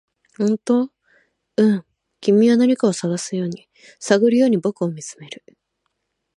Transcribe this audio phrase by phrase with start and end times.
[0.39, 0.89] 「本当？」
[1.57, 1.85] 「うん」
[2.21, 3.39] 君は何かを探る
[4.37, 5.43] ように僕を見つめる